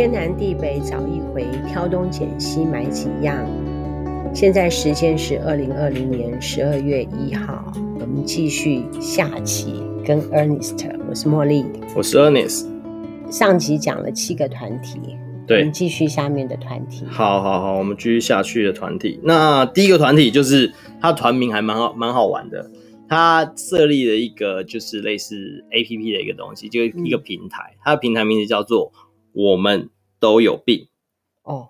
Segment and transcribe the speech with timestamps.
[0.00, 3.36] 天南地北找一回，挑东拣西买几样。
[4.32, 7.70] 现在时间是二零二零年十二月一号，
[8.00, 12.66] 我们继续下期跟 Ernest，我是茉莉，我是 Ernest。
[13.30, 14.98] 上集讲了七个团体，
[15.46, 17.04] 对，我们继续下面的团体。
[17.06, 19.20] 好好好，我们继续下去的团体。
[19.22, 22.70] 那第一个团体就是它团名还蛮好，蛮好玩的。
[23.06, 27.76] 他设立了一个就是类似 A P P 的一个东西，就是一个平台。
[27.82, 28.92] 它、嗯、的平台名字叫做
[29.32, 30.88] “我们都有病”。
[31.42, 31.66] 哦，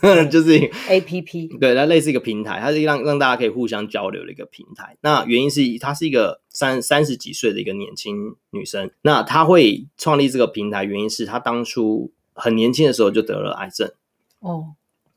[0.30, 4.96] 就是 A P P，对，它类似一个平台，它是让让大家可以互相交流的一个平台。
[5.00, 8.90] 那原因是她是一个三三十几岁的一个年轻女生。
[9.02, 13.90] 那她会创立这个平台，原因是她当初很年轻的时候就得了癌症。
[14.40, 14.74] 哦。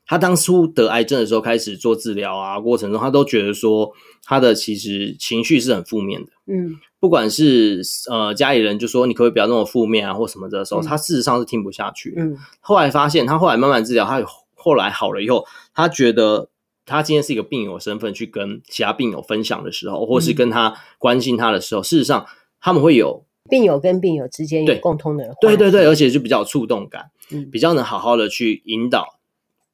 [0.08, 3.92] 他当初得癌症的时候，开始做治疗啊，过程中他都觉得说，
[4.24, 6.30] 他的其实情绪是很负面的。
[6.46, 12.14] 嗯，不管是呃家里人就说你可不可以不要那么负面啊，或什么的时候，嗯、他事实上是听不下去。
[12.16, 14.24] 嗯，后来发现他后来慢慢治疗，他
[14.54, 16.48] 后来好了以后，他觉得
[16.86, 22.24] 他今天是一个病友身份去跟其他病友分享的时候，或是跟他关心他的时候，嗯、事实上
[22.62, 29.17] 他们会有病友跟病友之间有共通的话，对对对，而且就比较有触动感，嗯，比较能好好的去引导。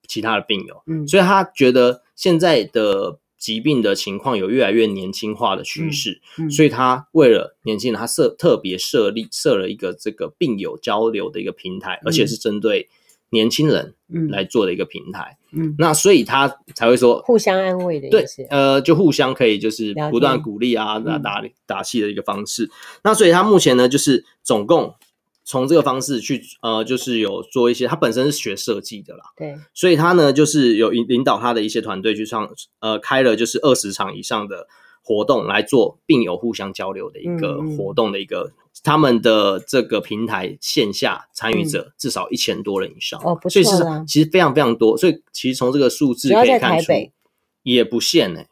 [0.06, 12.88] 其他的病友，嗯，所以他觉得现在的疾病的情况有越来越年轻化的趋势，嗯，所以他为了年轻人，他设特别设立设了一个这个病友交流的一个平台，而且是针对
[13.30, 13.94] 年轻人
[14.30, 22.70] 来做的一个平台，嗯，那所以他才会说互相安慰的意思，对，呃，就互相可以就是不断鼓励啊，打打打气的一个方式。
[23.02, 24.94] 那所以他目前呢，就是总共。
[25.45, 32.50] 从这个方式去，呃，就是有做一些，他本身是学设计的啦，对，所以他呢，就是有引领导他的一些团队去上，
[32.81, 34.67] 呃，开了就是二十场以上的
[35.03, 46.93] 活动来做病友互相交流的一个活动的一个，他们的这个平台线下参与者至少一千多人以上，哦，不错，所以是其实非常非常多，所以其实从这个数字可以看出，
[47.62, 48.44] 也不限呢，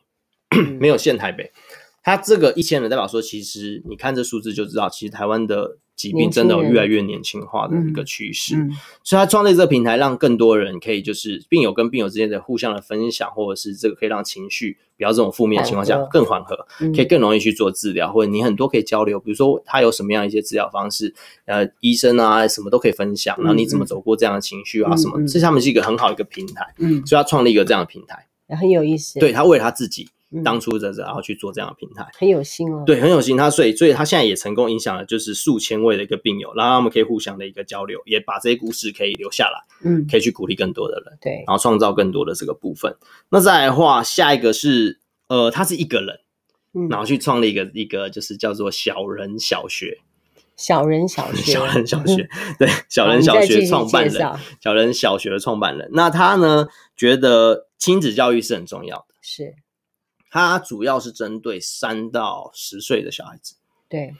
[0.79, 1.53] 没有限台北，
[2.03, 5.79] 他这个一千人代表说，其实你看这数字就知道，其实台湾的。
[5.95, 8.71] 疾病真的有越来越年轻化的一个趋势，嗯嗯、
[9.05, 21.15] 所以他创立这个平台，让更多人可以就是病友跟病友之间的互相的分享，或者是这个可以让情绪比较这种负面的情况下更缓和，嗯、可以更容易去做治疗，或者你很多可以交流，比如说他有什么样一些治疗方式，
[21.45, 28.27] 呃，医生啊什么都可以分享，然后你怎么走过这样的情绪啊什么，这、嗯嗯、他们是一个很好一个平台，嗯，所以他创立一个这样的平台，
[28.57, 30.09] 很有意思，对他为了他自己。
[30.43, 32.85] 当初的然后去做这样的平台，很有心哦。
[32.87, 33.37] 对，很有心。
[33.37, 42.97] 他所以，所以他现在也成功影响了，就是数千位的一个病友，然后他们可以互相的一个交流，也把这些故事可以留下来，嗯，可以去鼓励更多的人，对，然后创造更多的这个部分。
[43.29, 46.21] 那再来的话，下一个是，呃，他是一个人，
[46.73, 49.99] 嗯，然后去创立一个一个就是叫做小人小学，
[50.57, 52.29] 小人小学，小人小学，
[52.59, 54.15] 对，小人小学创办人，
[54.61, 55.91] 小人小学的创办人。
[55.93, 59.55] 那他呢，觉得亲子教育是很重要的，是。
[60.33, 63.57] 他主要是针对三到十岁的小孩子。
[63.87, 64.15] 对，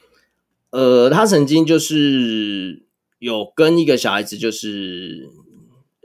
[0.69, 2.83] 呃，他曾经就是
[3.19, 5.31] 有跟一个小孩子就是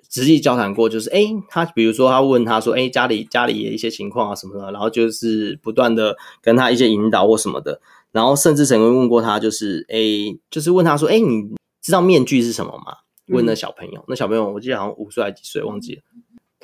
[0.07, 7.81] 直际交谈过，就是哎，他比如说他问他说，哎，家里家里的一些情况啊什么的，然后就是不断的跟他一些引导或什么的，
[8.13, 9.99] 然后甚至曾经问过他，就是哎，
[10.49, 12.99] 就是问他说，哎，你知道面具是什么吗？
[13.27, 16.01] 问那小朋友，嗯、那小朋友我记得好像五岁还几岁，忘记了。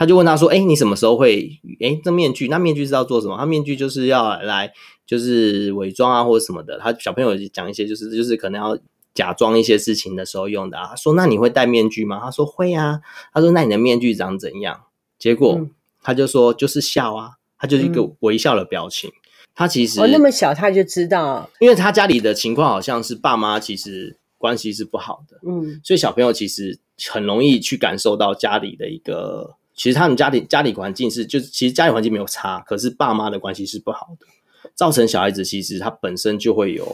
[0.04, 1.50] 他就问他说：“哎、欸，你什么时候会？
[1.80, 3.38] 哎、欸，这面具，那面具是要做什么？
[3.38, 4.74] 他面具就是要来，
[5.06, 6.78] 就是伪装啊，或者什么的。
[6.78, 8.78] 他小朋友讲一些，就是就是可能要
[9.14, 10.88] 假装一些事情的时候用的啊。
[10.90, 12.20] 他说：那你会戴面具吗？
[12.22, 13.00] 他说会啊。
[13.34, 14.84] 他说：那你的面具长怎样？
[15.18, 15.72] 结果、嗯、
[16.02, 19.10] 他就说：就是笑啊，他就是一个微笑的表情。
[19.10, 19.24] 嗯、
[19.56, 26.78] 他其实哦，那么小他就知道，因为他家里的情况好像是爸妈其实关系是不好的，嗯，所以小朋友其实
[27.10, 34.28] 很容易去感受到家里的一个。”其实他们家里家里环境是，就是其实家里环境没有差，可是爸妈的关系是不好的，
[34.76, 36.88] 造成小孩子其实他本身就会有，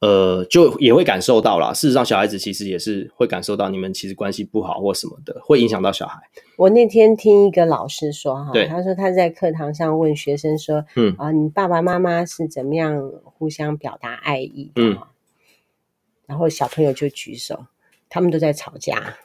[0.00, 1.72] 呃，就也会感受到啦。
[1.72, 6.20] 事实上，小孩子其实也是会感受到你们其实关系不好或什么的，会影响到小孩。
[6.56, 14.82] 我那天听一个老师说哈，对他说他在课堂上问学生说，嗯啊，你爸爸妈妈是怎么样互相表达爱意的？
[14.82, 14.98] 嗯，
[16.26, 17.66] 然后小朋友就举手。
[18.08, 19.16] 他们都在吵架。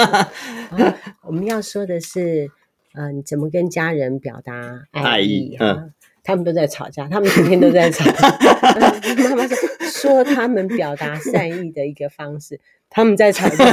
[1.22, 2.50] 我们要说的是，
[2.94, 5.56] 呃，你怎么跟家人表达爱意？
[5.56, 8.28] 哈、嗯，他们都在吵架，他们天天都在吵架。
[9.30, 9.56] 妈妈说，
[9.88, 13.72] 说他们表达善意的一个方式，他们在吵架。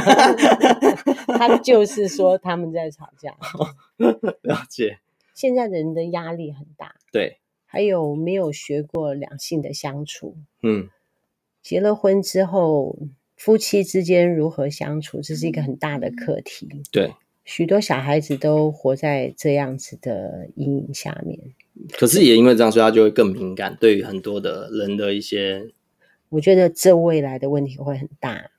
[1.38, 3.36] 他就是说他们在吵架。
[4.42, 4.98] 了解。
[5.34, 6.94] 现在人的压力很大。
[7.12, 7.38] 对。
[7.66, 10.36] 还有没有学过两性的相处？
[10.62, 10.88] 嗯。
[11.60, 12.96] 结了婚之后。
[13.38, 16.68] 夫妻之间如何相处，这是一个很大的课题。
[16.90, 17.14] 对，
[17.44, 21.38] 许多小孩子都活在这样子的阴影下面。
[21.92, 25.68] 可是也因为这样，所以他就会更敏感，对于很多的人的一些，
[26.30, 28.50] 我觉得这未来的问题会很大。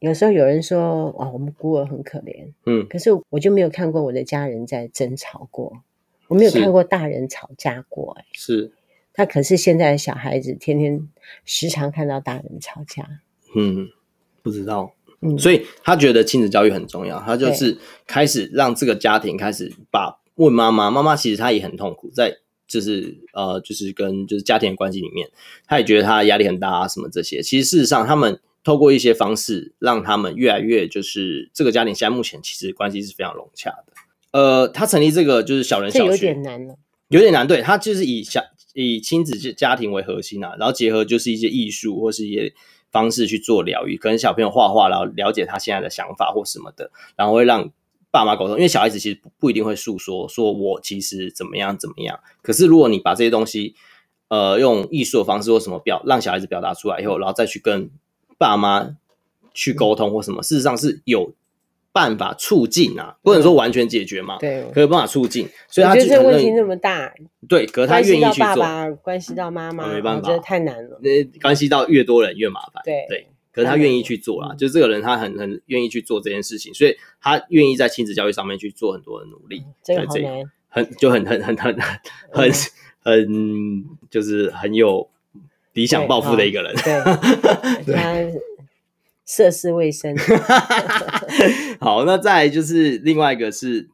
[0.00, 5.82] 有时候有人说：“哇，我们孤儿很可怜。”嗯，可是我就没有看过我的家人在争吵过，
[6.26, 8.12] 我没有看过大人吵架过。
[8.18, 8.72] 哎，是。
[9.16, 11.08] 那可是现在的小孩子天天
[11.44, 13.22] 时常看到大人吵架。
[13.56, 13.88] 嗯，
[14.48, 14.92] 不知道。
[15.20, 25.28] 嗯，所以他觉得亲子教育很重要，他就是开始让这个家庭开始把问妈妈，妈妈其实她也很痛苦，在就是呃，就是跟就是家庭的关系里面，
[25.66, 27.42] 他也觉得他压力很大啊，什么这些。
[27.42, 28.40] 其实事实上他们。
[28.64, 33.92] 透过一些方式，让他们越来越就是这个家庭，现在目前其实关系是非常融洽的。
[34.32, 36.74] 呃，他成立这个就是小人小学，有点难了，
[37.08, 37.48] 有点难。
[37.48, 38.42] 对，他就是以小
[38.74, 42.52] 以亲子家庭为核心啊，然后结合就是一些艺术或是一些
[42.90, 47.70] 方式去做疗愈，跟小朋友画画，然后了解他现在的想法或什么的，然后会让
[48.10, 48.56] 爸妈沟通。
[48.56, 52.20] 因为小孩子其实不不一定会诉说，说我其实怎么样怎么样。
[52.42, 53.74] 可是如果你把这些东西，
[54.28, 57.90] 呃，用艺术的方式或什么表，让小孩子表达出来以后，然后再去跟。
[58.40, 58.94] 爸妈
[59.52, 61.34] 去沟通或什么，事实上是有
[61.98, 65.48] 办法促进啊，不能说完全解决嘛，对，可以有办法促进。
[65.66, 67.12] 所以他觉得这问题那么大，
[67.48, 71.00] 对，可是他愿意去做，关系到爸爸，关系到妈妈，没办法，我觉得太难了。
[71.02, 73.26] 那关系到越多人越麻烦，对对。
[73.50, 79.64] 可是他愿意去做啦，就这个人他很很愿意去做这件事情，所以他愿意在亲子教育上面去做很多的努力。
[79.82, 80.06] 这个
[80.68, 81.76] 很就很很很很
[82.30, 82.52] 很
[83.02, 85.08] 很就是很有。
[85.74, 86.74] 理想抱负的一个人，
[87.86, 88.14] 对， 他
[89.28, 90.16] 涉世未深。
[91.78, 93.90] 好，那再来就是另外一个是，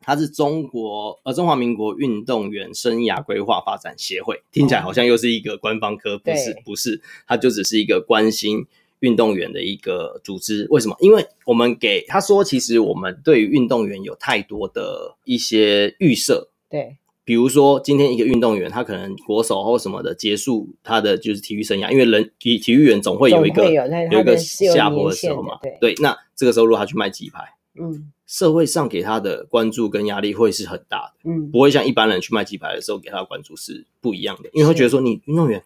[0.00, 8.64] 他是中国呃中华民国运动员生涯规划发展协会，听起来好像又是一个官方科，不是不是，他就只是一个关心
[9.00, 10.66] 运动员的一个组织。
[10.70, 10.96] 为什么？
[11.00, 16.96] 因为我们给他说，其实我们对于运动员有太多的一些预设，对。
[17.24, 25.58] 比如说，今天一个运动员，他可能国手或什么的结束他的就是体育生涯，因为人体体育员总会有一个有，有一个下坡的时候嘛。
[25.62, 27.44] 对，对，那这个时候如果他去卖鸡排，
[27.80, 35.62] 嗯，社会上给他的关注跟压力会是很大的，嗯，不会像一般人去卖鸡排的时候给他的关注是不一样的，因为会觉得说你运动员。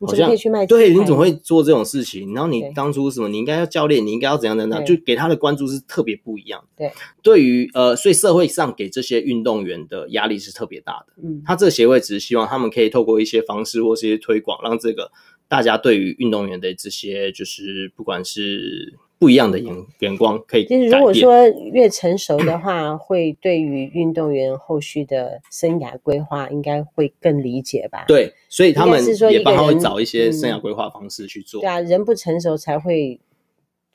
[0.00, 0.30] 好像
[0.66, 2.34] 对，你怎么会做这种事情？
[2.34, 3.28] 然后你当初什么？
[3.28, 4.84] 你应该要教练，你应该要怎样怎样？
[4.84, 6.62] 就给他的关注是特别不一样。
[6.76, 11.14] 对，对于呃，所以社会上给这些运动员的压力是特别大的。
[11.22, 15.10] 嗯，他这个协会只是希望他们可以透过一些方式或是一些推广，让这个
[15.48, 18.98] 大家对于运动员的这些就是不管是。
[19.18, 20.64] 不一样的眼眼光可以。
[20.66, 28.04] 就是如果说越成熟的话， 会对于运动员后续的生涯规划应该会更理解吧？
[28.08, 31.60] 对，所以他们也帮他会找一些生涯规划方式去做。
[31.60, 33.18] 对啊，人不成熟才会。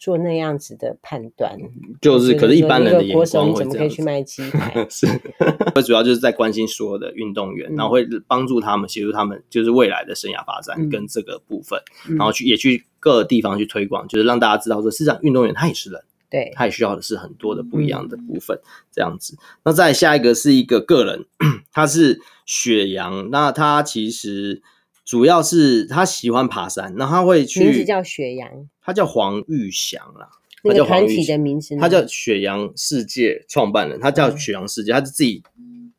[0.02, 1.56] 做那样子的判断，
[2.02, 3.54] 就是可是一般人的眼光。
[3.54, 4.74] 怎么可以去卖鸡排？
[4.90, 5.06] 是，
[5.86, 11.80] 主要就是在关心所有的运动员，然后会帮助他们，协助他们，就是未来的生涯发展跟这个部分，
[12.18, 16.02] 然后去也去各个地方去推广，就是让大家知道说，事实上运动员他也是人，
[16.32, 18.60] 对，他也需要的是很多的不一样的部分，
[18.92, 19.38] 这样子。
[19.64, 21.26] 那再下一个是一个个人，
[21.72, 24.64] 他是雪阳，那他其实。
[25.12, 27.66] 主要是他喜欢爬山，然后他会去。
[27.66, 28.50] 名字叫雪阳，
[28.82, 30.30] 他叫黄玉祥啦。
[30.64, 35.44] 那个团体的名字，他叫雪阳世界创办人，他叫雪阳世界，他是自己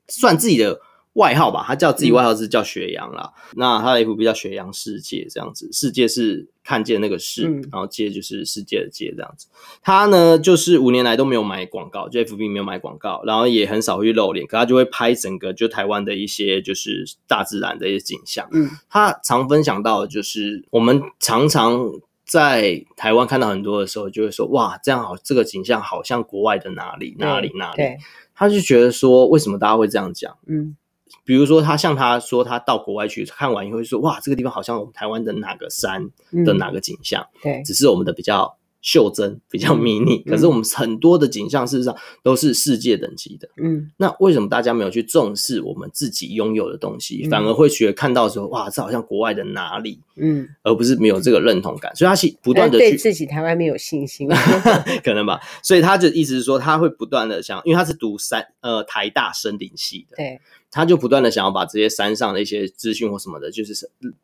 [0.08, 0.80] 算自己的。
[1.14, 3.32] 外号吧，他叫自己外号是叫雪阳啦。
[3.50, 9.46] 嗯、那他的 FB 叫雪阳世界这样子，世界是看见那个世，嗯、然后界就是世界的界这样子。
[9.82, 18.48] 他呢，就是五年来都没有买广告，就 FB 没有买广告，然后也很少会去露脸，可他就会拍整个就台湾的一些就是大自然的一些景象。
[18.52, 21.90] 嗯，他常分享到的就是我们常常
[22.24, 27.76] 在台湾看到很多的时候，就会说哇，这样好，这个景象好像国外的哪里哪里哪里。
[27.76, 27.98] 对，
[28.34, 30.38] 他就觉得说，为什么大家会这样讲？
[30.46, 30.74] 嗯。
[31.24, 36.10] 比如说，他像他说，他到国外去看完以后，会说：“哇，这个地方好像我们台湾的哪个山
[36.44, 37.22] 的哪个景象。
[37.22, 40.24] 嗯”对，只是我们的比较袖珍，比较迷你。
[40.26, 43.48] 嗯、可是我们很多的景象，事实上都是世界等级的。
[43.56, 50.00] 嗯，那为什么大家没有去重视我们自己拥有的东西，嗯、反而会觉得看到的时候，哇，这好像国外的哪里？
[50.16, 51.94] 嗯，而不是没有这个认同感。
[51.94, 54.28] 所以他是不断的去对自己台湾没有信心，
[55.04, 55.40] 可能吧。
[55.62, 60.16] 所以他就意思是说，他会不断的想，因为他是读山呃台大森林系的。
[60.16, 60.40] 对。
[60.72, 63.74] 他就不断的想要把这些山上的一些资讯或什么的，就是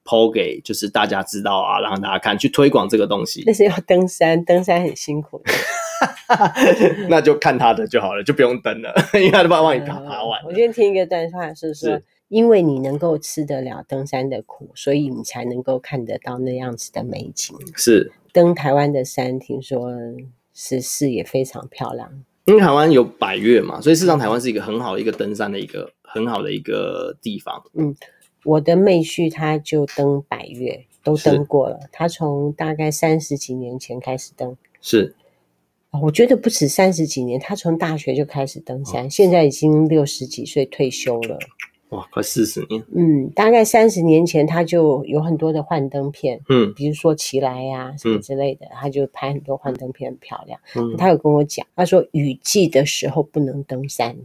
[0.02, 3.42] PO 给就是大家知道啊，让大家看，去推广这个东西。
[3.44, 5.52] 但是要登山，登山很辛苦的。
[7.10, 10.42] 那就看他的就好了，就不用登了，因为他都帮你爬爬完。
[10.44, 17.54] 我今天听一个段话是说，因为你能够吃得了登山的苦，所以你才能够看得到那样子的美景。
[17.76, 19.90] 是登台湾的山，听说
[20.54, 22.24] 是视野非常漂亮。
[22.48, 27.62] 因为台湾有百岳嘛，所以事实上台湾是一个很好的一个登山的一个很好的一个地方。
[27.74, 27.94] 嗯，
[28.42, 31.78] 我的妹婿他就登百岳，都登过了。
[31.92, 34.56] 他从大概三十几年前开始登。
[34.80, 35.14] 是。
[36.02, 41.38] 我觉得不止三十几年，他从大学就开始登山，哦、现在已经六十几岁退休了。
[41.90, 42.84] 哇，快四十年。
[42.94, 50.60] 嗯，大概三十年前他就有很多的幻灯片，嗯，比如说奇莱呀、啊、什么之类的，嗯、他就拍很多幻灯片，很漂亮。
[50.76, 54.16] 嗯，他有跟我讲，他说雨季的时候不能登山，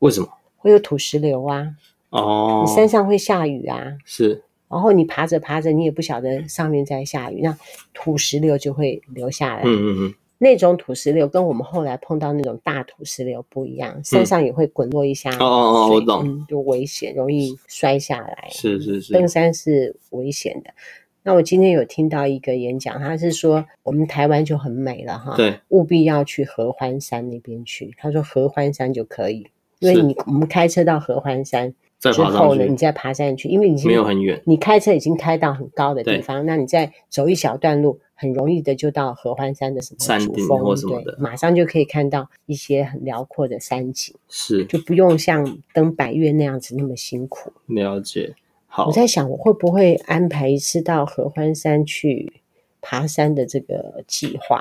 [0.00, 0.28] 为什么？
[0.56, 1.74] 会有土石流啊。
[2.10, 3.96] 哦，你山上会下雨啊。
[4.04, 4.42] 是。
[4.68, 7.56] 然后你爬着爬着，你也不晓得上面在下雨，那
[7.92, 9.62] 土石流就会流下来。
[9.64, 10.14] 嗯嗯嗯。
[10.44, 15.30] 那种土石流跟我们后来碰到那种大土石流不一样，山上也会滚落一下。
[15.38, 16.20] 哦哦哦，我懂。
[16.22, 18.48] 嗯，就危险，容易摔下来。
[18.50, 20.70] 是是是，登山是危险的。
[21.22, 27.94] 那我今天有听到一个演讲，他是说我们台湾就很美了哈，对，务必要去合欢山那边去。
[27.96, 29.46] 他说合欢山就可以，
[29.78, 31.72] 因为你我们开车到合欢山。
[32.12, 47.52] 之后呢，你再爬山去，因为已经没有很远，你开车已经开到很高的地方，那你再走一小段路，很容易的就到合欢山的什么山顶或什么的，马上就可以看到一些很辽阔的山景，是就不用像登百岳那样子那么辛苦。
[47.66, 48.34] 了解，
[48.66, 52.34] 好，我在想我会不会安排一次到合欢山去
[52.80, 54.60] 爬山的这个计划？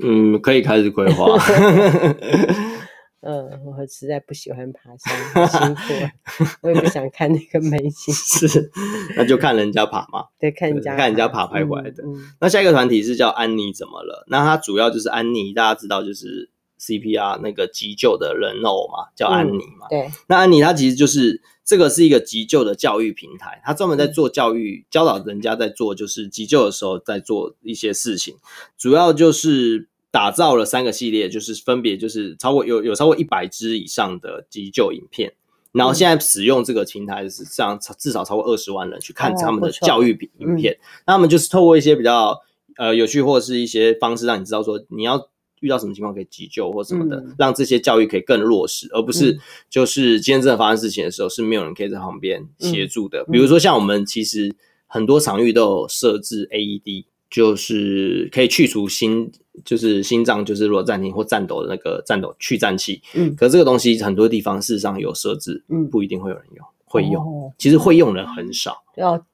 [0.00, 1.26] 嗯，可以开始规划。
[3.22, 8.14] 嗯，我实在不喜欢爬山，辛苦， 我也不想看那个美景。
[8.14, 8.70] 是，
[9.16, 10.26] 那就看人家爬嘛。
[10.38, 12.04] 对，看人家看人家爬拍回来的。
[12.04, 14.24] 嗯嗯、那下一个团体是叫安妮，怎么了？
[14.28, 19.86] 那它主要就是安妮，大家知道就是 CPR 那个急救的人偶嘛，叫安妮嘛。
[19.86, 20.10] 嗯、对。
[20.28, 28.36] 那安妮她其实就是这个是一个急救的教育平台，它专门在做教育，嗯、教导人家在做就是急救的时候在做一些事情，
[28.78, 29.88] 主要就是。
[30.16, 35.34] 打造了三个系列，就是分别就是超过有有超过一百支以上的急救影片，
[35.72, 40.78] 然后现在使用这个平台是这样，至少超过二十万人去看他们的教育影片。
[41.06, 42.40] 那他们就是透过一些比较
[42.78, 45.28] 呃有趣或者是一些方式，让你知道说你要
[45.60, 53.22] 遇到什么情况可以急救或什么的，让这些教育可以更落实，而不是就是今天真的发生事情的时候是没有人可以在旁边协助的。
[53.30, 54.56] 比如说像我们其实
[54.86, 57.04] 很多场域都有设置 AED。
[57.28, 59.32] 就是可以去除心，
[59.64, 63.00] 就是心脏，就是如果暂停或颤抖的那个颤抖去颤器。
[63.14, 67.24] 嗯，可是这个东西很多地方事实上有设置，嗯，不一定会有人用，会用。
[67.24, 68.82] 哦、其实会用的人很少。
[68.96, 69.24] 要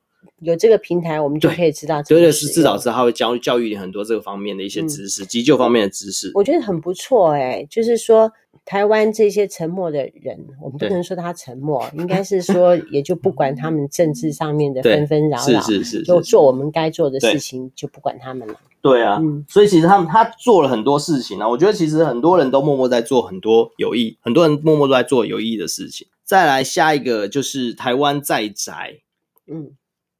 [0.42, 2.02] 有这个平台，我们就可以知道。
[2.02, 6.30] 对对，是至少是他会教教育你很多这个方面的一些知识，嗯、急救方面的知识。
[6.34, 8.30] 我觉得很不错哎、欸，就是说。
[8.64, 18.54] 台湾这些沉默的人，我们不能说他沉默，应该是说也就不管他们政治上面的纷纷扰扰，是是是，就做我们该做的事情，就不管他们了。
[18.80, 26.06] 对啊，嗯，所以其实他们他做了很多事情啊，我觉得其实很多人都默默在做很多有益，很多人默默都在做有意义的事情。
[26.22, 29.00] 再来下一个就是台湾在宅，
[29.48, 29.72] 嗯，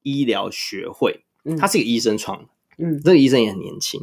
[0.03, 2.49] 医疗学会，嗯，他是一个医生创的。
[2.79, 4.01] 嗯，这个医生也很年轻，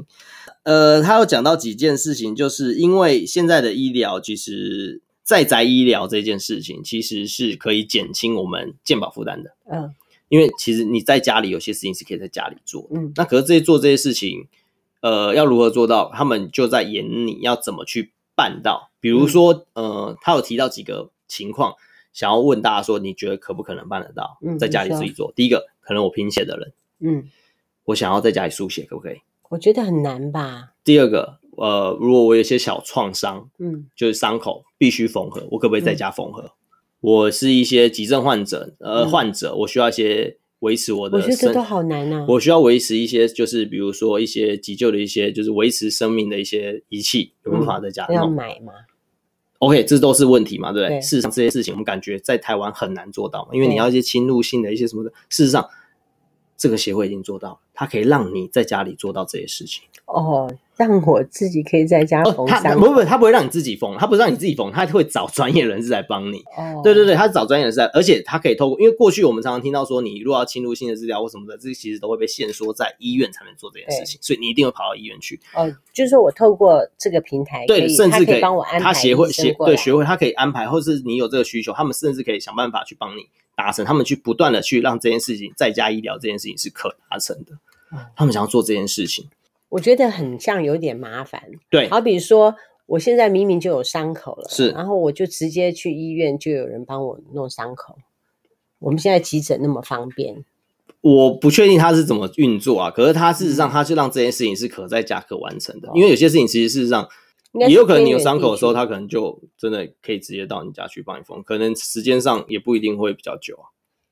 [0.62, 9.56] 呃，他有讲到几件事情，就是因为现在的医疗，其实在宅医疗这件事情，其实是可以减轻我们健保负担的。
[9.72, 9.96] 嗯，
[10.30, 14.48] 因为其实你在家里有些事情是可以在家里做，嗯，那可是这些做这些事情，
[15.02, 16.12] 呃，要如何做到？
[16.14, 18.92] 他们就在演你要怎么去办到。
[19.02, 21.74] 比如说，嗯、呃，他有提到几个情况，
[22.14, 24.38] 想要问大家说，你觉得可不可能办得到？
[24.60, 25.32] 在家里自己做。
[25.32, 27.30] 嗯、第一个，可能我贫血的人，嗯。
[27.86, 29.18] 我想要在家里书写，可不可以？
[29.50, 30.74] 我觉得很难吧。
[30.84, 36.44] 第二个，呃，如果我有些小创伤，嗯，就是伤口必须缝合，我可不可以在家缝合？
[36.44, 36.52] 嗯、
[37.00, 42.28] 我是一些急症患者，呃，嗯、患者，我需要一些维持我的，我觉得都好难啊。
[42.30, 48.74] 我需要维持一些，就是比如说一些急救的一些，就是维持生命的一些仪器，有办法在家里、嗯、要买吗
[49.60, 50.98] ？OK，这都是问题嘛，对不对？
[50.98, 55.70] 对事实上，这些事情我们感觉在台湾很难做到嘛，因为你要一些侵入性的一些什么的，事实上。
[56.62, 59.86] 这个协会已经做到了，它可以让你在家里做到这些事情。
[60.10, 62.80] 哦，让我自己可以在家缝伤。
[62.80, 66.40] 不不不，他不会让你自己缝，他不是让你自己缝，他会找专业人士来帮你。
[66.58, 75.40] 哦， 对对对，他找专业人士来，而且他可以透过，因为过去我们常常听到说，你如果要侵入性的治疗或什么的，这其实都会被限缩在医院才能做这件事情，所以你一定会跑到医院去。
[75.54, 78.80] 哦，就是说我透过这个平台，对，甚至可以帮我安排。
[78.80, 83.30] 他协会协对学会，他可以安排，或是你有这个需求，他们甚至可以想办法去帮你。
[83.56, 87.58] 达成，他们去不断的去让这件事情在家医疗这件事情是可达成的。
[88.16, 89.28] 他们想要做这件事情，
[89.70, 91.42] 我觉得很像有点麻烦。
[91.70, 97.96] 对，好比说，我现在明明就有伤口了，是，然后我就直接去医院，就有人帮我弄伤口。
[98.80, 100.44] 我们现在急诊那么方便，
[101.02, 102.90] 我不确定他是怎么运作啊。
[102.90, 105.90] 可是他事实上，他是让这件事情是可在家可完成的。
[105.90, 107.08] 嗯、因为有些事情其实事实上
[107.54, 113.68] 也有可能，你有伤口的时候，他可能就真的可以直接到你家去帮你缝，可能时间上也不一定会比较久啊。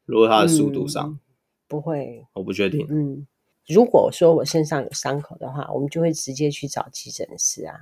[0.06, 1.20] 如果他的速度上、嗯、
[1.68, 2.86] 不会，我不确定。
[2.90, 3.26] 嗯，
[3.68, 7.76] 如果说我身上有伤口的话，我们就会直接去找急诊室啊。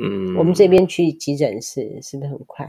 [0.00, 2.66] 嗯，我们这边去急诊室是不是很快？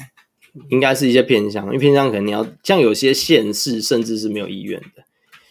[0.70, 5.04] 应该是一些偏乡，因为偏乡可能你要像有些县市甚至是没有医院的，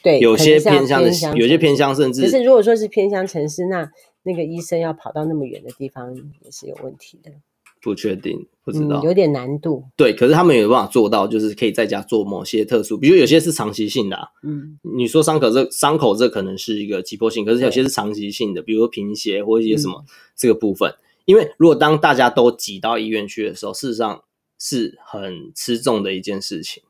[0.02, 2.22] 对，有些偏乡的，有些偏乡甚至。
[2.22, 3.90] 可是如果说是偏乡城市，那
[4.24, 7.30] 那个医生要跑到那么远的地方也是有问题的。
[7.80, 9.84] 不确定，不知道，嗯、有点难度。
[9.96, 20.04] 对，可是他们有办法做到，就是可以在家做某些特殊，比如有些是长期性的、啊，嗯，你说伤口这伤口这可能是一个急迫性，可是有些是长期性的，比如说贫血或者一些什么
[20.36, 20.90] 这个部分。
[20.90, 24.24] 嗯因为如果当大家都挤到医院去的时候，事实上
[24.58, 26.82] 是很吃重的一件事情，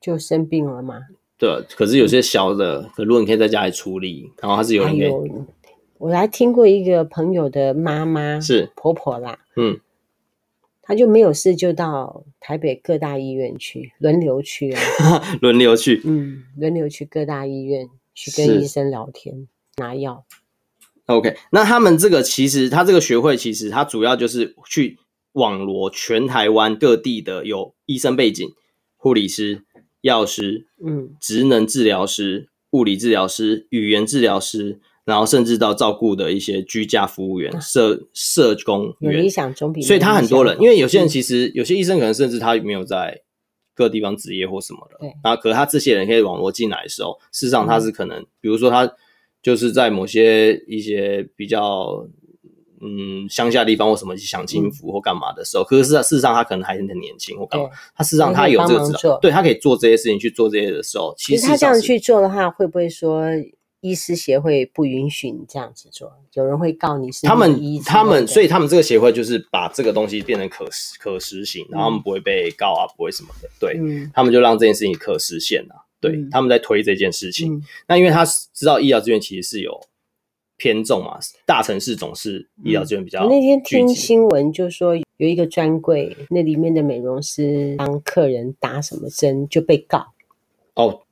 [0.00, 0.98] 就生病了嘛。
[1.38, 4.82] 对，可是有些小的，可如果你可以在家里处理，然后它是有。
[4.82, 5.46] 还有，
[6.02, 8.72] 我还听过一个朋友的妈妈是。
[8.74, 9.78] 婆婆啦，嗯，
[10.82, 20.24] 她就没有事就到台北各大医院去轮流去啊， 轮流去，嗯，轮流去各大医院去跟医生聊天拿药。
[21.06, 24.98] OK，那他们这个其实，他这个学会其实，他主要就是去
[25.34, 28.52] 网罗全台湾各地的有医生背景、
[28.96, 29.62] 护理师、
[30.00, 43.22] 药师、嗯，职能治疗师、物理治疗师、语言治疗师，然后甚至到照顾的一些居家服务员、社社工员，理想总比，所以他很多人，因为有些人其实、嗯、有些医生可能甚至他没有在
[43.74, 48.90] 各地方执业或什么的，对，然后可是他这些人可以网络进来的时候，事实上他是可能，嗯、比如说他。
[49.42, 52.06] 就是在某些一些比较
[52.80, 63.24] 嗯乡下地方或什么去享清福或干嘛的时候，嗯、可是事实上他可能还很年轻或干嘛，他事实上他有这个知道，对他可以做这些事情去做这些的时候，其实他这样去做的话，会不会说
[63.82, 66.10] 医师协会不允许你这样子做？
[66.32, 75.84] 有人会告你是他们他们，所以他们这个协会就是把这个东西变成可实可实行，然后他们不会被告啊，不会什么的，对、嗯、他们就让这件事情可实现啊。
[76.00, 79.80] 对、嗯，他们在推这件事情，嗯、那因为他知道医疗资源其实是有
[80.56, 83.24] 偏重嘛，大城市总是医疗资源比较、嗯。
[83.24, 90.12] 我那天听新闻就说有一个专柜，那里面的美容师帮客人打什么针就被告。
[90.74, 91.02] 哦，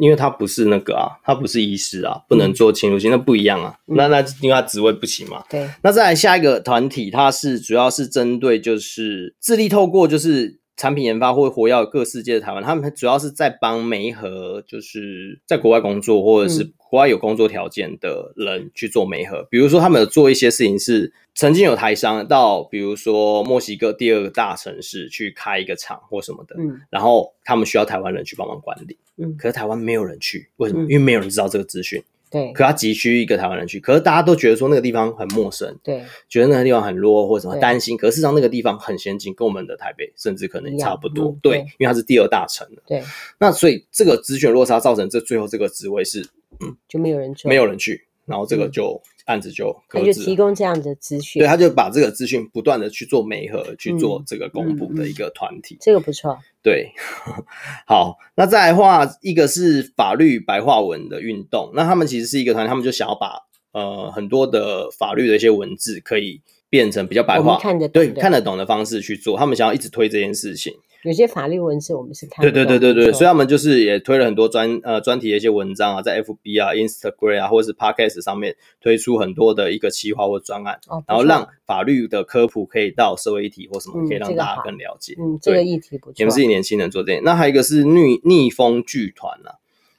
[0.00, 3.74] 因为他不是那个啊，他不是医师啊，不能做侵入性，那不一样啊。
[3.86, 5.44] 嗯、那那因为他职位不行嘛。
[5.48, 5.68] 对。
[5.82, 10.60] 那再来下一个团体，它是主要是针对就是致力透过就是。
[10.76, 19.46] 产品研发或活跃各世界的台湾，他们主要是在帮媒和，就是在国外工作或者是国外有工作条件的人去做媒合。
[19.48, 30.82] 比如说，他们有做一些事情是曾经有台商到，比如说墨西哥第二个大城市去开一个厂或什么的，嗯，然后他们需要台湾人去帮忙管理，嗯，可是台湾没有人去，为什么？
[30.82, 32.02] 因为没有人知道这个资讯。
[32.32, 43.02] 对，可他急需一个台湾人去，可是大家都觉得说那个地方很陌生，对，觉得那个地方很弱或者什么担心，可是事实上那个地方很先进，跟我们的台北甚至可能差不多，嗯、对，因为它是第二大城了，对，
[43.40, 46.24] 那所以这个资讯落差造成这最后这个职位是，
[46.60, 49.00] 嗯，就没有人去，没有人去，然后这个就。
[49.04, 56.36] 嗯案子就他就提供这样的资讯，对，他就把这个资讯不断的去做媒合，去做这个公布的一个团体，这个不错。
[56.64, 56.90] 对，
[57.86, 63.38] 好，那再来话，一个是法律白话文的运动，那他们其实是一个团，他们就想要把
[63.70, 70.74] 呃很多的法律的一些文字可以变成比较白话，看得懂，对，看得懂的方式去做，他们想要一直推这件事情。
[71.02, 85.16] 有些法律文字我们是看对对对对对，所以他们就是也推了很多专呃专题的一些文章啊，在 FB 啊、Instagram 啊或者是 Podcast 上面推出很多的一个企划或专案，哦，然后让法律的科普可以到社会议题或什么，可以让大家更了解。
[85.18, 86.14] 嗯，这个、议题不错。
[86.18, 89.56] 你们自己年轻人做这些，那还有一个是逆逆风剧团啊，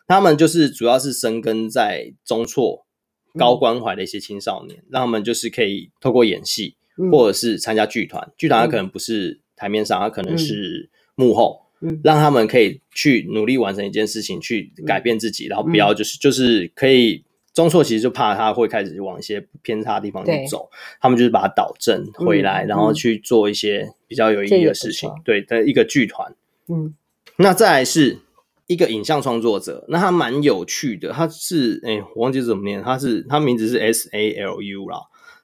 [0.07, 2.83] 他们就是主要是深耕在中辍
[3.39, 6.75] 高关怀的一些青少年，嗯，让他们就是可以透过演戏
[7.11, 9.39] 或者是参加剧团，剧团它可能不是。
[9.53, 10.89] 台面上，他可能是
[11.21, 20.67] 幕后，嗯，让他们可以去努力完成一件事情，去改变自己，嗯、然后不要就是就是可以中错，其实就怕他会开始往一些偏差的地方去走，
[20.99, 26.33] 他们就是把它导正回来，嗯，然后去做一些比较有意义的事情，对的一个剧团，
[26.67, 26.95] 嗯，
[27.37, 28.19] 那再来是
[28.67, 34.97] 一个影像创作者，那他蛮有趣的，他是哎、欸，我忘记怎么念，他是他名字是 S A L U 啦。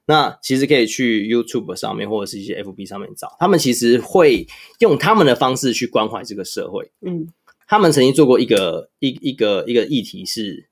[0.07, 4.47] 那其实可以去 YouTube 上面或者是一些 FB 上面找，他们其实会
[4.79, 6.89] 用他们的方式去关怀这个社会。
[7.01, 7.27] 嗯，
[7.67, 10.69] 他们曾经做过一个一一个一个议题是，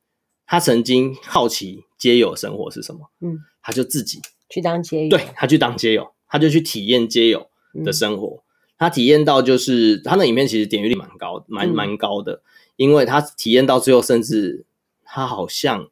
[0.47, 7.49] 他曾经好奇街友生活是什么，嗯，他就自己去当街友，对，他去当街友，他就去体验街友
[7.83, 8.43] 的生活，嗯，
[8.77, 12.41] 他体验到就是他那影片其实点击率蛮高，蛮蛮高的，
[12.77, 14.65] 因为他体验到最后，甚至
[15.03, 15.89] 他好像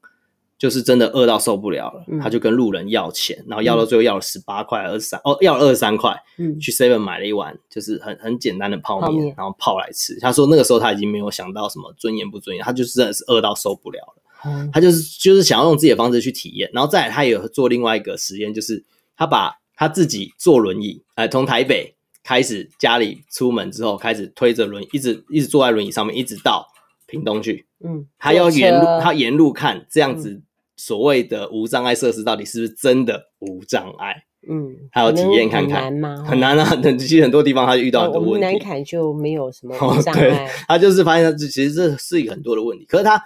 [0.63, 10.17] 就是真的饿到受不了了，他就跟路人要钱，然后要到最后要了十八块二十三哦，要了二十三块，嗯，去 seven 买了一碗就是很很简单的泡面，然后泡来吃。
[10.21, 18.86] 他说那个时候他已经没有想到什么尊严不尊严，他就是真的是饿到受不了了，他就是就是想要用自己的方式去体验，然后再来他也有做另外一个实验，就是
[19.17, 21.95] 他把他自己坐轮椅，哎，从台北。
[22.26, 26.65] 开始家里出门之后，开始推着轮椅，一直一直坐在轮椅上面，一直到
[27.06, 27.65] 屏东去。
[27.84, 30.41] 嗯，他要沿路，他沿路看这样子
[30.75, 34.25] 所谓的无障碍设施到底是不是真的无障碍？
[34.49, 35.86] 嗯，还有体验看看。
[35.86, 36.25] 很难吗？
[36.25, 36.65] 很难啊！
[36.65, 38.29] 很其实很多地方他遇到很多问题。
[38.29, 40.21] 我们南崁就没有什么 无障碍。
[40.21, 42.86] 对，他就是发现他其实这是一个很多的问题。
[42.86, 43.21] 可是他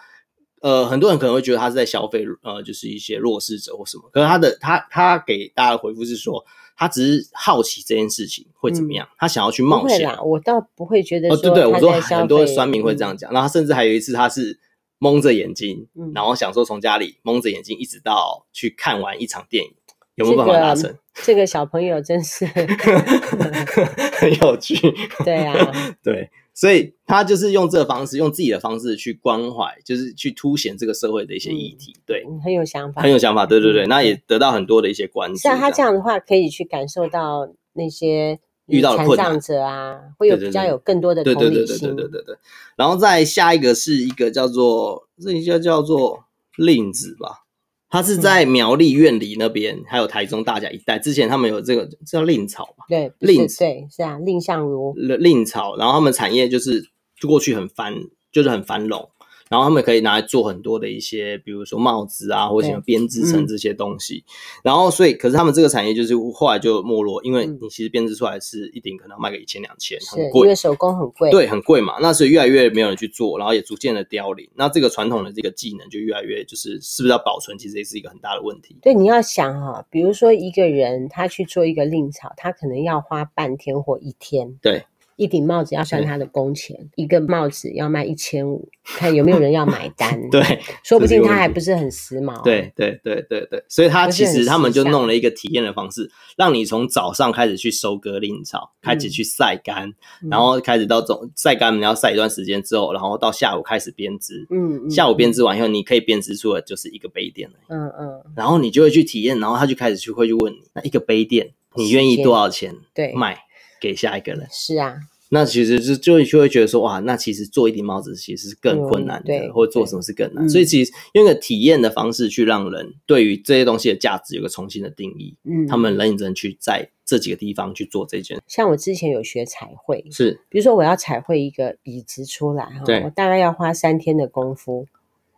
[0.62, 4.10] 呃，很多人可能会觉得他是在消费呃，就是一些弱势者或什么。
[4.12, 6.44] 可是他的他他给大家的回复是说。
[6.80, 10.16] 他只是好奇这件事情会怎么样，嗯、他想要去冒险。
[10.24, 11.28] 我倒不会觉得。
[11.28, 13.32] 哦，对对，我说很多酸民会这样讲。
[13.32, 14.60] 嗯、然后他甚至还有一次，他是
[15.00, 19.72] 蒙着眼睛，嗯、然后想说从家里蒙着眼睛一直到去看完一场电影，
[20.16, 20.84] 有没有办法达成？
[20.84, 22.46] 这个、这个小朋友真是
[24.18, 24.76] 很有趣。
[25.24, 25.54] 对啊，
[26.04, 26.30] 对。
[26.54, 35.38] 所以他就是用这个方式，用自己的方式去关怀，就是去凸显这个社会的一些议题，对，很有想法，很有想法，对对对，那也得到很多的一些关注。
[35.38, 42.36] 像他这样的话，可以去感受到那些遇到困难者啊，会有比较有更多的同理心，对对对对对对。
[42.76, 46.26] 然后再下一个是一个叫做这一叫叫做
[46.56, 47.44] 令子吧。
[47.90, 51.00] 他是在苗栗院里那边，嗯、还有台中大甲一带。
[51.00, 52.84] 之前他们有这个叫令草吧？
[52.90, 55.78] 对，令对是啊，令相如令草。
[55.78, 56.90] 然后他们产业就是
[57.26, 57.96] 过去很繁，
[58.30, 59.10] 就是很繁荣。
[59.50, 64.24] 然后他们可以拿来做很多的一些，比如说帽子啊，或者什么编织成这些东西。
[64.28, 64.32] 嗯、
[64.64, 71.98] 然后，所以，可是他们这个产业就是后来就没落，因为你其实编织出来是一顶可能卖个一千两千，很贵，因为手工很贵，对，很贵嘛。
[72.02, 74.50] 那所以越来越没有人去做，然后也逐渐的凋零。
[74.56, 78.76] 那这个传统的这个技能就越来越，就是是不是要保存，其实也是一个很大的问题。
[78.82, 84.58] 对，你要想哈，比如说一个人他去做一个令草，他可能要花半天或一天。
[84.62, 84.84] 对。
[85.18, 90.18] 一顶帽子要算他的工钱，对一个帽子要卖一千五，看有没有人要买单。
[90.32, 90.42] 对，
[90.84, 92.42] 说不定他还不是很时髦。
[92.44, 99.90] 对对对对对，所以他其实他们就弄了一个体验的方式，让你从早上开始去收割蔺草，嗯、开始去晒干，
[100.22, 104.46] 嗯、然后开始到总晒干，你要晒一段时间之后，然后到下午开始编织。
[104.52, 107.56] 嗯，嗯下午编织完以后，你可以编织出的就是一个杯垫了。
[107.70, 112.76] 嗯嗯，然后你就会去体验，然后他就开始去会去问你，那一个杯垫你愿意多少钱？
[112.94, 113.47] 对，卖。
[113.80, 114.48] 给下一个人。
[114.52, 114.96] 是啊，
[115.30, 128.42] 那其实就就就会觉得说哇，那其实做一顶帽子其实是更困难的，对，或者做什么是更难，所以其实用一个体验的方式去让人对于这些东西的价值有个重新的定义，嗯，他们认真去在这几个地方去做这件。
[128.48, 134.88] 像我之前有学彩绘，是，比如说我要彩绘一个椅子出来哈，对，我大概要花三天的功夫，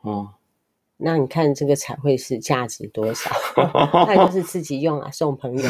[0.02, 0.30] 哦。
[1.02, 3.32] 那你看这个彩绘是价值多少？
[4.06, 5.64] 那就是自己用啊，送朋友。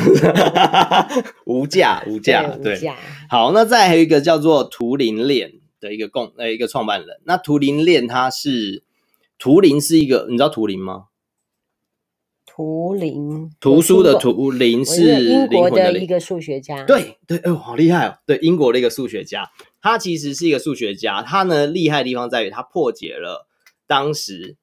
[1.46, 2.80] 无价无价，对。
[3.30, 7.22] 好，那再还有一个叫做图灵链的一个共呃一个创办人。
[7.26, 8.84] 那图灵链它是
[9.38, 11.06] 图灵是一个，你知道图灵吗？
[12.48, 16.84] 图灵图书的图灵是英国的一个数学家。
[16.86, 18.18] 对对，哦，好厉害哦！
[18.26, 21.22] 对，英国的一个数学家，他其实是一个数学家。
[21.22, 23.48] 他呢厉害的地方在于他破解了
[23.86, 24.58] 当时。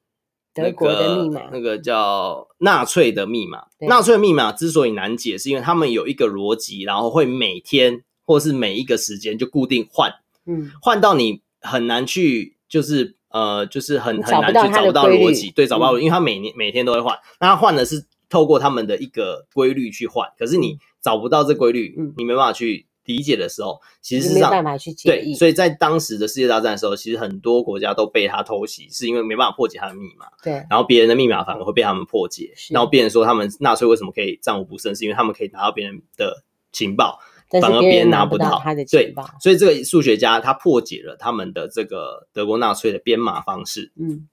[0.57, 3.65] 德国的密码，那个叫纳粹的密码。
[3.81, 10.11] 纳粹的密码之所以难解，是因为他们有一个逻辑，然后会每天或是每一个时间就固定换，
[10.47, 22.86] 嗯，换到你很难去，就是呃，就是很很难去找不到逻辑，对，找不到，因为他每年每天都会换，那他换的是透过他们的一个规律去换，可是你找不到这规律，你没办法去。
[23.07, 25.09] 理解的时候，其实是没办法去解。
[25.09, 30.27] 对，所以在当时的世界大战的时候，其实很多国家都被他偷袭，是因为没办法破解他的密码。
[30.43, 32.53] 对，然后别人的密码反而会被他们破解。
[32.71, 37.19] 然后别人说他们纳粹为什么可以战无不胜，是因为他们可以拿到别人的情报，
[37.63, 39.25] 反而别人拿不到他的情报。
[39.25, 44.27] 对，所以这个数学家他破解了他们的这个德国纳粹的编码方式，嗯，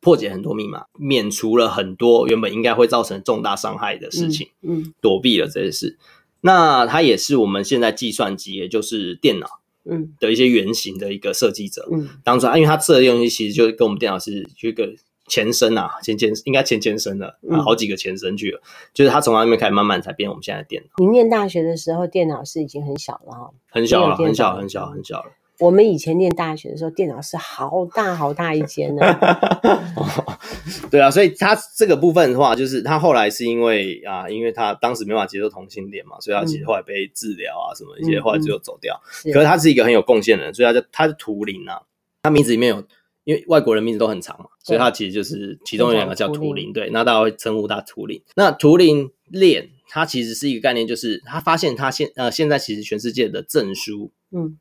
[0.00, 5.98] 破解很多密码，免除了很多原本应该会造成重大伤害的事情，嗯，嗯躲避了这些事。
[6.46, 9.46] 那他也是我们现在计算机，也就是电脑，
[9.84, 11.88] 嗯，的一些原型的一个设计者。
[11.90, 14.94] 嗯，当初啊，因为他设计的东西其实就是跟我们电脑是一个
[15.26, 18.60] 前身啊，前前应该前前身了，嗯，好几个前身去了。
[18.94, 21.04] 就是他从那边开始慢慢才变我们现在的电脑。
[21.04, 25.32] 你念大学的时候，电脑是已经很小了哈，很小了，很小，很小，很小了。
[25.58, 29.02] 我们以前念大学的时候，电脑是好大好大一间呢、
[29.96, 30.38] 哦。
[30.90, 39.00] 对啊，所以他这个部分的话，就是他后来是因为啊，因为他当时没办法接受同性恋嘛，所以他其实后来被治疗啊什么一些，后来只有走掉。
[39.24, 41.80] 嗯、可是他是一个很有贡献的人，所以他叫他是图灵啊，
[42.22, 42.84] 他名字里面有，
[43.24, 46.72] 因为外国人名字都很长嘛，所以他其实就是其中有两个叫图灵。
[46.72, 48.22] 对，那大家会称呼他图灵。
[48.34, 54.58] 那图灵链，它其实是一个概念，就是他发现他现呃现在其实全世界的证书，嗯。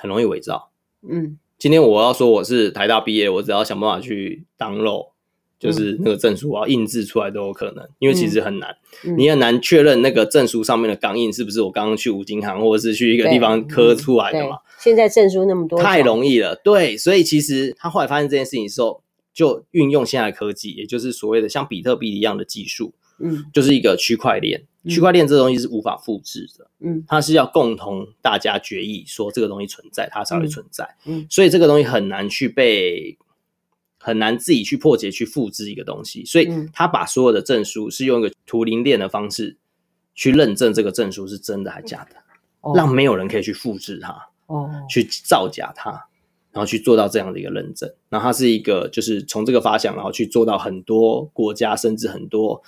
[0.00, 0.70] 很容易伪造，
[1.08, 5.10] 嗯，今天我要说我是台大毕业，我只要想办法去 download，
[5.58, 14.56] 就是那个证书，我要印制出来都有可能，因为其实很难，嗯、你很难确认那个证书上面的钢印是不是我刚刚去五金行或者是去一个地方刻出来的嘛？
[14.78, 19.02] 现在证书那么多，太容易了，对，所以其实他后来发现这件事情的时候，
[19.34, 24.62] 就运用现在的科技，也就是所谓的像比特币一样的技术，嗯，就是一个区块链。
[24.88, 33.18] 区块链这东西是无法复制的，嗯，它是要共同大家决议说这个东西存在，它才会存在，嗯，所以这个东西很难去被，
[33.98, 39.58] 很难自己去破解去复制一个东西，所以他把所有的证书是用一个图灵链的方式
[40.14, 42.16] 去认证这个证书是真的还假的，
[42.62, 45.90] 哦，让没有人可以去复制它，哦，去造假它，
[46.52, 52.62] 然后去做到这样的一个认证，然后它是一个就是从这个发想，然后去做到很多国家甚至很多。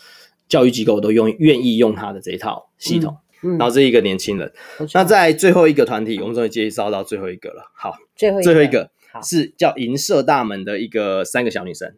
[0.49, 4.53] 教育机构都用愿意用他的这一套系统，嗯嗯、然后这一个年轻人，
[4.95, 7.71] 那在最后一个团体，我们终于介绍到最后一个了。
[7.75, 8.91] 好，最后最后一个
[9.23, 11.95] 是叫银色大门的一个三个小女生，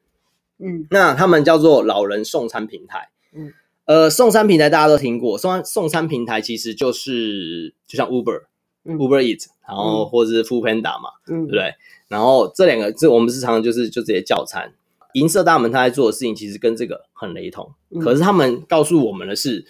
[0.58, 3.52] 嗯，那他们叫做老人送餐平台，嗯，
[3.84, 8.44] 呃，送餐平台大家都听过，送餐送餐平台其实就是就像 Uber，
[8.84, 11.74] 嗯、Uber Eat，然后或者是 Foodpanda 嘛，嗯，对不对？
[12.08, 14.72] 然后这两个这我们是常常就是就直接叫餐。
[15.14, 19.64] 银色大门他在做的事情其实跟这个很雷同，嗯、可是他们告诉我们的是，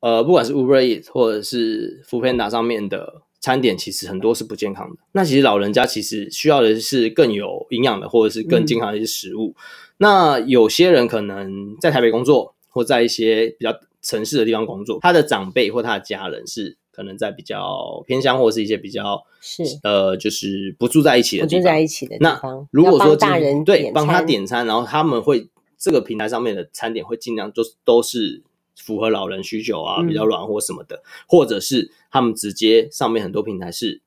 [0.00, 4.96] 呃，不管是 Uber Eats 或者是 Foodpanda 上面的餐点，其实很多是不健康的。
[5.12, 9.54] 那其实老人家其实需要的是更有营养的，或者是更健康的一些食物。
[9.56, 9.62] 嗯、
[9.98, 16.76] 那有些人可能在台北工作，或在一些比较城市的地方工作，他的长辈或他的家人是。
[17.00, 22.38] 可能在比较偏乡，或者是一些比较是呃，就是不住在一起的地方，住在一起的地方。
[22.42, 28.42] 那如果说大人对帮他点餐，然后他们会这个平台上面的餐点会尽量都都是
[28.76, 34.02] 符合老人需求啊，比较软或什么的，嗯、或者是他们直接上面很多平台是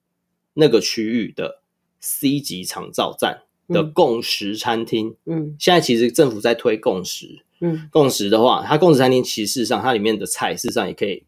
[0.53, 1.61] 那个区域的
[1.99, 5.15] C 级长照站的共识餐厅。
[5.25, 11.23] 嗯，现在其实政府在推共识，嗯，共识的话，它共识餐厅其实事实上它里面的菜事实上也可以。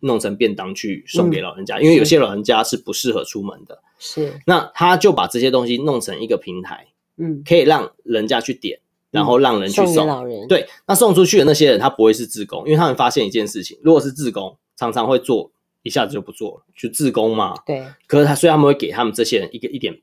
[0.00, 3.82] 弄成便当去送给老人家，嗯、因为有些老人家是不适合出门的。
[3.98, 8.78] 是，那他就把这些东西弄成一个平台，嗯，可以让人家去点，
[9.10, 9.86] 然后让人去送。
[9.86, 10.46] 嗯、送老人。
[10.46, 15.50] 对，那送出去的那些人，他不会是自工，因为他们发现一件事情，如果是自工，常常会做
[15.82, 17.54] 一下子就不做了，就自工嘛。
[17.66, 17.84] 对。
[18.06, 20.00] 可是他，所以他们会给他们这些人一个一点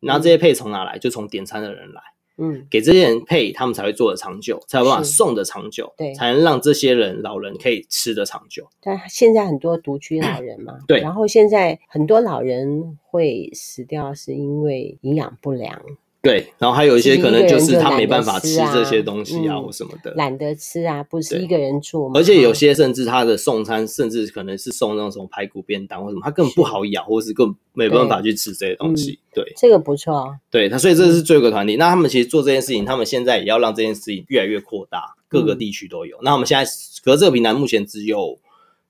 [0.00, 0.98] 然后这些 pay 从哪来？
[0.98, 2.00] 就从点餐的人来。
[2.36, 8.68] 嗯，给这些人配，他们才会做的长久，才有办法送的长久，对，才能让这些人老人可以吃的长久。
[8.80, 15.80] 但现在很多独居老人嘛，对，然后现在很多老人会死掉，是因为营养不良。
[16.24, 22.18] 对，然后还有一些可能就是他没办法吃这些东西啊，或什么的，懒得吃啊，不是一个人住嘛。
[22.18, 29.18] 而且有些甚至他的送餐，甚至可能是送那种排骨便当或什么，他根本不好咬，或是根本没办法去吃这些东西。
[29.34, 30.34] 对，这个不错。
[30.50, 31.76] 对他，所以这是最后一个团体。
[31.76, 36.16] 那他们其实做这件事情，他们现在也要让这件事情越来越扩大，各个地区都有。
[36.22, 36.64] 那我们现在，
[37.04, 38.38] 可是这个平台目前只有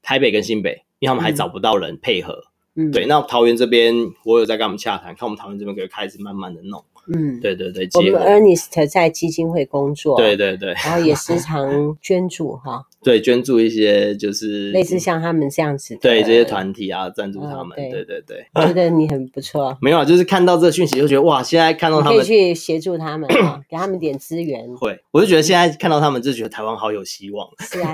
[0.03, 2.45] 台北跟新北，因为他们还找不到人配合。
[2.77, 3.07] 嗯，对。
[3.07, 3.95] 那桃园这边，
[4.25, 6.85] 我有在跟他们洽谈，看我们桃园这边可以开始慢慢的弄。
[7.13, 18.05] 嗯，对对对，我们 Ernest 在基金会工作，对对对，然后也时常捐助哈， 对，捐助一些就是类似像他们这样子，对这些团体啊，赞助他们，对。
[18.05, 27.93] 对对，觉得你很不错， 没有啊，就是看到这个讯息就觉得哇，现在看到他们可以去协助他们啊， 给他们点资源，会，我就觉得现在看到他们就觉得台湾好有希望，是啊，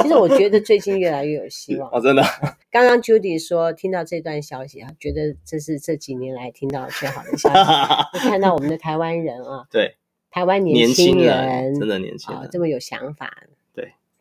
[0.00, 2.22] 其实我觉得最近越来越有希望， 哦，真的，
[2.70, 8.41] 刚刚 Judy 说听到这段消息啊，觉得这是这几年来听到最好的消息，看。
[8.42, 9.96] 那我们的台湾人啊，对，
[10.30, 13.48] 台湾年轻人真的年轻人，这么有想法，对，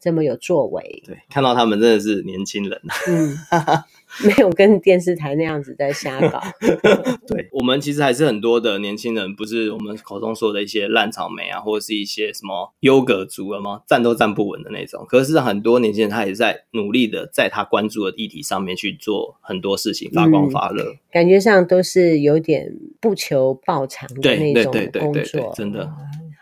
[0.02, 3.38] 这么有作为，对，看到他们真的是年轻人，嗯，
[4.26, 6.42] 没有跟电视台那样子在瞎搞。
[7.28, 13.82] 对，我们其实还是很多的年轻人，不是我们口中说的一些烂草莓啊，或者是一些什么优格族了吗？
[13.88, 15.06] 站都站不稳的那种。
[15.08, 20.84] 可是很多年轻人他也在努力的，在他关注的议题上面去做很多事情，发光发热。
[20.84, 25.92] 嗯感觉上都是有点不求报偿的那种工作，真的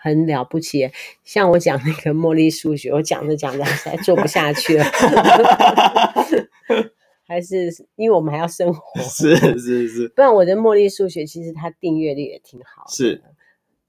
[0.02, 0.90] 很了不起。
[1.24, 4.86] 像我讲那个茉莉数学，我讲着讲着实在做不下去了。
[7.28, 9.00] 还是因为我们还要生活？
[9.02, 13.22] 是是是，不然我的茉莉数学其实它订阅率也挺好的，是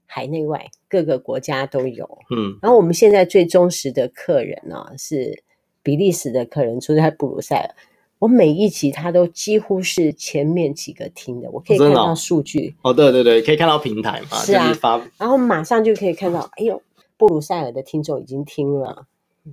[0.05, 2.19] 海内外各个国家都有。
[2.29, 5.43] 嗯，然后我们现在最忠实的客人呢、啊、是
[5.81, 7.73] 比利时的客人，住在布鲁塞尔。
[8.21, 12.75] 我每一集他都几乎是前面几个听的，我可以看到数据。
[12.83, 14.37] 哦，对对对，可以看到平台嘛？
[14.37, 16.79] 是啊，就是、发然后马上就可以看到，哎呦，
[17.17, 19.07] 布鲁塞尔的听众已经听了。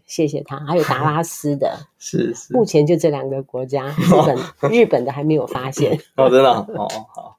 [0.05, 4.37] 谢谢他，还有达拉斯的， 是是，目前就这两个国家，日本
[4.71, 5.99] 日本的还没有发现。
[6.15, 7.39] 哦，真的哦，好，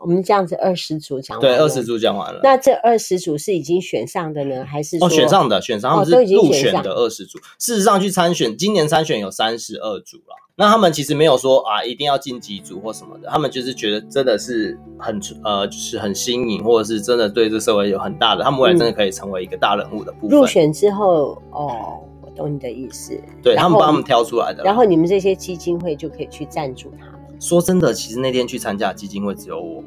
[0.00, 2.40] 我们这样子二十组讲完了，对，二十组讲完了。
[2.42, 5.60] 那这二十组是已经选上的呢，还是哦选上的？
[5.60, 7.38] 选上，他们是入选的二十组。
[7.58, 10.36] 事实上，去参选，今年参选有三十二组了。
[10.56, 20.36] 那他们其实没有说啊，一定要进几组或什么的，他们就是觉得真的是很呃，就是很新颖，或者是真的对这社会有很大的，他们未来真的可以成为一个大人物的部分。
[20.36, 23.16] 入选之后，哦，我懂你的意思。
[23.40, 27.17] 对，他们帮他们挑出来的，然后你们这些基金会就可以去赞助他们。
[27.40, 29.82] 说真的，其实那天去参加基金会只有我，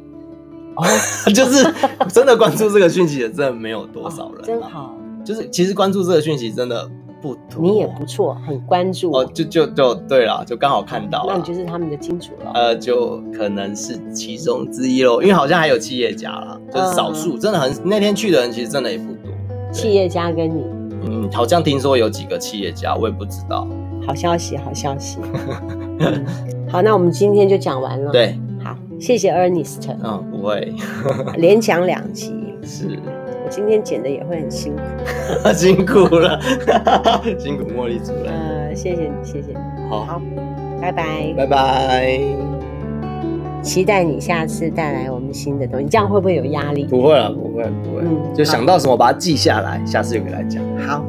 [0.76, 0.86] 哦，
[1.34, 1.66] 就是
[2.10, 4.98] 真的关注这个讯息的，真的没有多少人，啊哦，真好。
[5.24, 6.90] 就是其实关注这个讯息真的。
[7.22, 12.52] 不多，你也不错，很关注哦，就就就对了，就刚好看到，那你就是他们的金主了。
[12.56, 19.32] 呃，就可能是其中之一喽，因为好像还有企业家啦，就是少数，嗯、真的很那天去的人其实真的也不多。
[19.72, 20.64] 企业家跟你，
[21.06, 23.68] 嗯，好像听说有几个企业家，我也不知道。
[24.08, 25.20] 好消息，好消息。
[26.02, 26.26] 嗯、
[26.72, 28.12] 好，那我们今天就讲完了。
[28.12, 29.90] 对，好，谢谢 Ernest。
[30.04, 30.74] 嗯，不会，
[31.38, 32.98] 连讲两集是。
[33.44, 36.40] 我今天剪的也会很辛苦， 辛苦了，
[37.38, 38.34] 辛苦茉莉主任。
[38.34, 39.90] 呃，谢谢你，谢谢你。
[39.90, 40.22] 好，好，
[40.82, 42.20] 拜拜，拜拜。
[43.62, 46.86] 期待你下次带来我们新的东西，这样会不会有压力？
[46.86, 48.02] 不会了，不会，不会。
[48.04, 50.64] 嗯，就想到什么把它记下来，下次就给他讲。
[50.80, 51.04] 好。